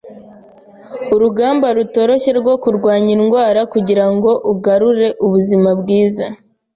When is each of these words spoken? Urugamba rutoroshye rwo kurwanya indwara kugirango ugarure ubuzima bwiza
Urugamba 1.13 1.67
rutoroshye 1.77 2.31
rwo 2.39 2.53
kurwanya 2.63 3.11
indwara 3.17 3.59
kugirango 3.73 4.29
ugarure 4.51 5.07
ubuzima 5.25 5.69
bwiza 5.79 6.25